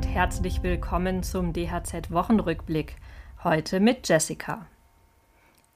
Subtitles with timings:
[0.00, 2.96] und herzlich willkommen zum DHZ Wochenrückblick.
[3.44, 4.64] Heute mit Jessica.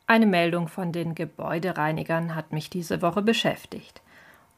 [0.06, 4.00] Eine Meldung von den Gebäudereinigern hat mich diese Woche beschäftigt.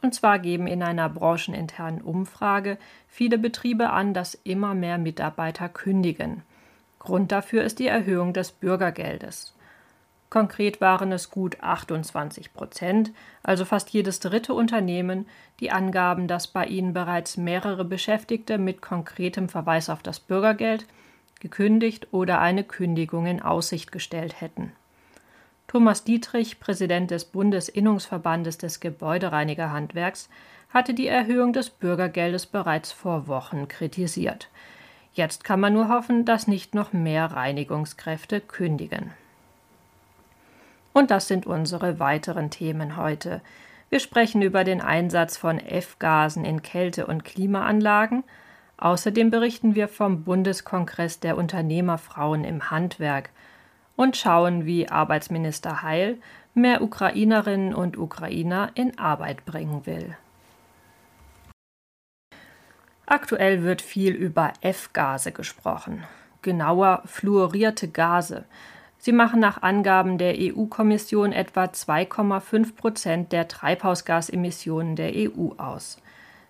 [0.03, 2.79] Und zwar geben in einer brancheninternen Umfrage
[3.09, 6.43] viele Betriebe an, dass immer mehr Mitarbeiter kündigen.
[7.01, 9.56] Grund dafür ist die Erhöhung des Bürgergeldes.
[10.29, 15.27] Konkret waren es gut 28 Prozent, also fast jedes dritte Unternehmen,
[15.61, 20.87] die angaben, dass bei ihnen bereits mehrere Beschäftigte mit konkretem Verweis auf das Bürgergeld
[21.41, 24.73] gekündigt oder eine Kündigung in Aussicht gestellt hätten.
[25.69, 30.29] Thomas Dietrich, Präsident des Bundesinnungsverbandes des Gebäudereinigerhandwerks,
[30.71, 34.49] hatte die Erhöhung des Bürgergeldes bereits vor Wochen kritisiert.
[35.13, 39.13] Jetzt kann man nur hoffen, dass nicht noch mehr Reinigungskräfte kündigen.
[40.97, 43.43] Und das sind unsere weiteren Themen heute.
[43.91, 48.25] Wir sprechen über den Einsatz von F-Gasen in Kälte- und Klimaanlagen.
[48.79, 53.29] Außerdem berichten wir vom Bundeskongress der Unternehmerfrauen im Handwerk
[53.95, 56.17] und schauen, wie Arbeitsminister Heil
[56.55, 60.17] mehr Ukrainerinnen und Ukrainer in Arbeit bringen will.
[63.05, 66.05] Aktuell wird viel über F-Gase gesprochen,
[66.41, 68.47] genauer fluorierte Gase.
[69.07, 76.03] Sie machen nach Angaben der EU-Kommission etwa 2,5 Prozent der Treibhausgasemissionen der EU aus.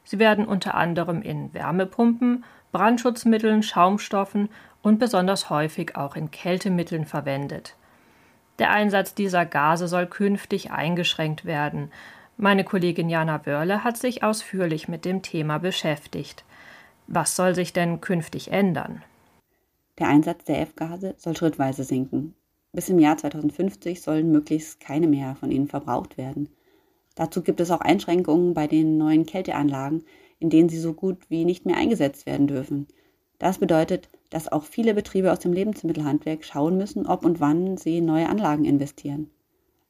[0.05, 4.49] Sie werden unter anderem in Wärmepumpen, Brandschutzmitteln, Schaumstoffen
[4.81, 7.77] und besonders häufig auch in Kältemitteln verwendet.
[8.59, 11.93] Der Einsatz dieser Gase soll künftig eingeschränkt werden.
[12.39, 16.43] Meine Kollegin Jana Wörle hat sich ausführlich mit dem Thema beschäftigt.
[17.07, 19.03] Was soll sich denn künftig ändern?
[19.99, 22.35] Der Einsatz der F-Gase soll schrittweise sinken.
[22.77, 26.51] Bis im Jahr 2050 sollen möglichst keine mehr von ihnen verbraucht werden.
[27.15, 30.05] Dazu gibt es auch Einschränkungen bei den neuen Kälteanlagen,
[30.41, 32.87] in denen sie so gut wie nicht mehr eingesetzt werden dürfen.
[33.39, 37.97] Das bedeutet, dass auch viele Betriebe aus dem Lebensmittelhandwerk schauen müssen, ob und wann sie
[37.97, 39.31] in neue Anlagen investieren.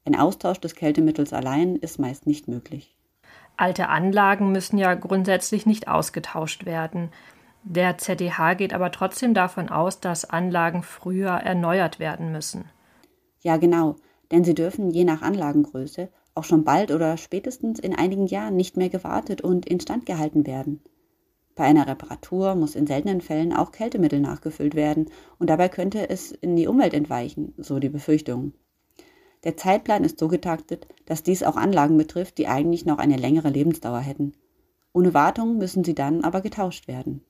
[0.04, 2.94] Ein Austausch des Kältemittels allein ist meist nicht möglich.
[3.56, 7.08] Alte Anlagen müssen ja grundsätzlich nicht ausgetauscht werden.
[7.64, 12.66] Der ZDH geht aber trotzdem davon aus, dass Anlagen früher erneuert werden müssen.
[13.42, 13.96] Ja, genau,
[14.30, 18.76] denn sie dürfen je nach Anlagengröße auch schon bald oder spätestens in einigen Jahren nicht
[18.76, 20.80] mehr gewartet und instand gehalten werden.
[21.54, 25.06] Bei einer Reparatur muss in seltenen Fällen auch Kältemittel nachgefüllt werden
[25.38, 28.52] und dabei könnte es in die Umwelt entweichen, so die Befürchtung.
[29.44, 33.48] Der Zeitplan ist so getaktet, dass dies auch Anlagen betrifft, die eigentlich noch eine längere
[33.48, 34.32] Lebensdauer hätten.
[34.92, 37.22] Ohne Wartung müssen sie dann aber getauscht werden.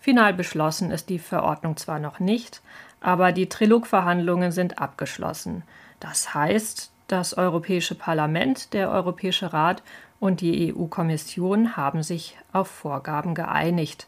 [0.00, 2.62] Final beschlossen ist die Verordnung zwar noch nicht,
[3.00, 5.62] aber die Trilogverhandlungen sind abgeschlossen.
[6.00, 9.82] Das heißt, das Europäische Parlament, der Europäische Rat
[10.18, 14.06] und die EU-Kommission haben sich auf Vorgaben geeinigt.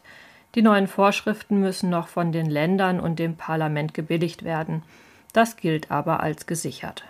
[0.55, 4.83] Die neuen Vorschriften müssen noch von den Ländern und dem Parlament gebilligt werden.
[5.31, 7.03] Das gilt aber als gesichert.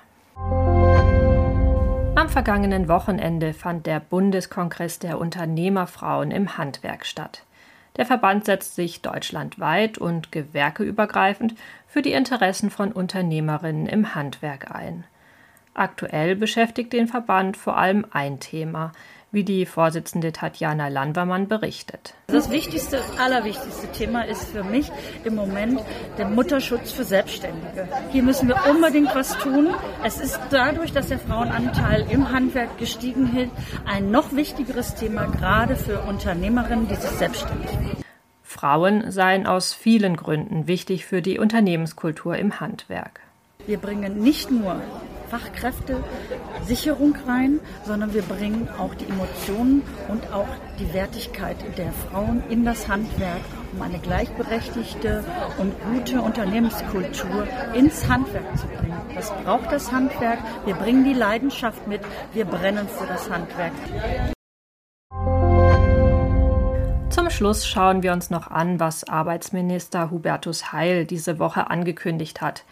[2.16, 7.44] Am vergangenen Wochenende fand der Bundeskongress der Unternehmerfrauen im Handwerk statt.
[7.98, 11.56] Der Verband setzt sich deutschlandweit und gewerkeübergreifend
[11.88, 15.04] für die Interessen von Unternehmerinnen im Handwerk ein.
[15.76, 18.92] Aktuell beschäftigt den Verband vor allem ein Thema,
[19.34, 22.14] wie die Vorsitzende Tatjana Landwermann berichtet.
[22.28, 24.92] Das wichtigste, allerwichtigste Thema ist für mich
[25.24, 25.82] im Moment
[26.20, 27.88] der Mutterschutz für Selbstständige.
[28.12, 29.74] Hier müssen wir unbedingt was tun.
[30.04, 33.52] Es ist dadurch, dass der Frauenanteil im Handwerk gestiegen ist,
[33.88, 37.83] ein noch wichtigeres Thema, gerade für Unternehmerinnen, die sich selbstständig machen.
[38.54, 43.20] Frauen seien aus vielen Gründen wichtig für die Unternehmenskultur im Handwerk.
[43.66, 44.80] Wir bringen nicht nur
[45.32, 50.48] Fachkräfte-Sicherung rein, sondern wir bringen auch die Emotionen und auch
[50.80, 53.42] die Wertigkeit der Frauen in das Handwerk,
[53.74, 55.24] um eine gleichberechtigte
[55.58, 59.02] und gute Unternehmenskultur ins Handwerk zu bringen.
[59.16, 60.40] Das braucht das Handwerk.
[60.66, 62.02] Wir bringen die Leidenschaft mit.
[62.34, 63.74] Wir brennen für das Handwerk.
[67.34, 72.64] Schluss schauen wir uns noch an, was Arbeitsminister Hubertus Heil diese Woche angekündigt hat.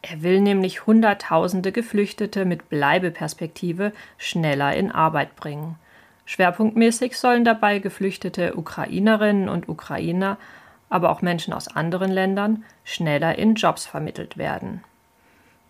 [0.00, 5.76] Er will nämlich Hunderttausende Geflüchtete mit Bleibeperspektive schneller in Arbeit bringen.
[6.24, 10.38] Schwerpunktmäßig sollen dabei geflüchtete Ukrainerinnen und Ukrainer,
[10.88, 14.82] aber auch Menschen aus anderen Ländern schneller in Jobs vermittelt werden.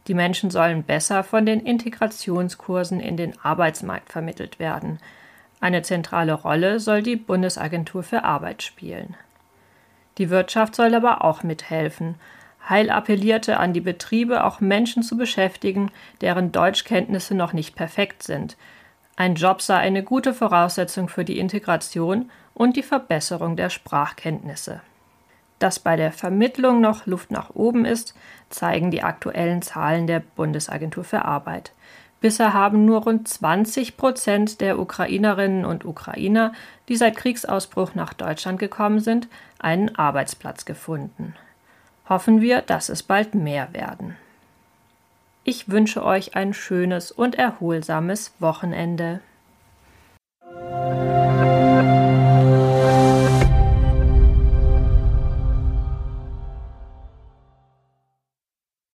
[0.06, 5.00] Die Menschen sollen besser von den Integrationskursen in den Arbeitsmarkt vermittelt werden.
[5.64, 9.16] Eine zentrale Rolle soll die Bundesagentur für Arbeit spielen.
[10.18, 12.16] Die Wirtschaft soll aber auch mithelfen,
[12.68, 15.90] Heil appellierte an die Betriebe, auch Menschen zu beschäftigen,
[16.20, 18.58] deren Deutschkenntnisse noch nicht perfekt sind.
[19.16, 24.82] Ein Job sei eine gute Voraussetzung für die Integration und die Verbesserung der Sprachkenntnisse.
[25.60, 28.14] Dass bei der Vermittlung noch Luft nach oben ist,
[28.50, 31.72] zeigen die aktuellen Zahlen der Bundesagentur für Arbeit.
[32.24, 36.54] Bisher haben nur rund 20 Prozent der Ukrainerinnen und Ukrainer,
[36.88, 39.28] die seit Kriegsausbruch nach Deutschland gekommen sind,
[39.58, 41.34] einen Arbeitsplatz gefunden.
[42.08, 44.16] Hoffen wir, dass es bald mehr werden.
[45.44, 49.20] Ich wünsche euch ein schönes und erholsames Wochenende.